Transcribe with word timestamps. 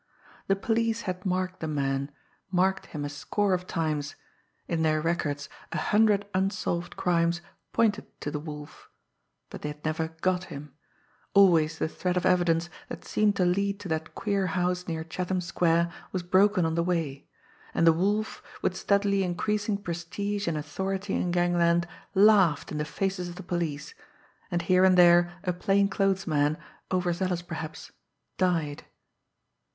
The 0.47 0.55
police 0.55 1.01
had 1.01 1.27
marked 1.27 1.59
the 1.59 1.67
man, 1.67 2.09
marked 2.51 2.87
him 2.87 3.05
a 3.05 3.07
score 3.09 3.53
of 3.53 3.67
times; 3.67 4.15
in 4.67 4.81
their 4.81 4.99
records 4.99 5.47
a 5.71 5.77
hundred 5.77 6.25
unsolved 6.33 6.97
crimes 6.97 7.39
pointed 7.71 8.07
to 8.21 8.31
the 8.31 8.39
Wolf 8.39 8.89
but 9.51 9.61
they 9.61 9.69
had 9.69 9.85
never 9.85 10.07
"got" 10.21 10.45
him 10.45 10.73
always 11.35 11.77
the 11.77 11.87
thread 11.87 12.17
of 12.17 12.25
evidence 12.25 12.67
that 12.89 13.05
seemed 13.05 13.35
to 13.35 13.45
lead 13.45 13.79
to 13.81 13.87
that 13.89 14.15
queer 14.15 14.47
house 14.47 14.87
near 14.87 15.03
Chatham 15.03 15.39
Square 15.39 15.93
was 16.11 16.23
broken 16.23 16.65
on 16.65 16.73
the 16.73 16.81
way 16.81 17.27
and 17.71 17.85
the 17.85 17.93
Wolf, 17.93 18.41
with 18.63 18.75
steadily 18.75 19.21
increasing 19.21 19.77
prestige 19.77 20.47
and 20.47 20.57
authority 20.57 21.13
in 21.13 21.29
gangland, 21.29 21.87
laughed 22.15 22.71
in 22.71 22.79
the 22.79 22.85
faces 22.85 23.29
of 23.29 23.35
the 23.35 23.43
police, 23.43 23.93
and 24.49 24.63
here 24.63 24.83
and 24.83 24.97
there 24.97 25.31
a 25.43 25.53
plain 25.53 25.87
clothes 25.87 26.25
man, 26.25 26.57
over 26.89 27.13
zealous 27.13 27.43
perhaps, 27.43 27.91
died. 28.39 28.83